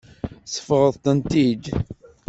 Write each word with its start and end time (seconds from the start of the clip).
Tsebɣeḍ-tent-id. 0.47 1.65